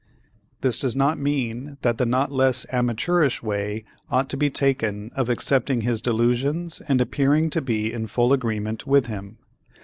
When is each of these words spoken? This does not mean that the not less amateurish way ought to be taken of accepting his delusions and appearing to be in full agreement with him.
This 0.61 0.79
does 0.79 0.95
not 0.95 1.19
mean 1.19 1.77
that 1.83 1.99
the 1.99 2.07
not 2.07 2.31
less 2.31 2.65
amateurish 2.71 3.43
way 3.43 3.85
ought 4.09 4.29
to 4.31 4.35
be 4.35 4.49
taken 4.49 5.11
of 5.15 5.29
accepting 5.29 5.81
his 5.81 6.01
delusions 6.01 6.81
and 6.87 6.99
appearing 6.99 7.51
to 7.51 7.61
be 7.61 7.93
in 7.93 8.07
full 8.07 8.33
agreement 8.33 8.87
with 8.87 9.05
him. 9.05 9.37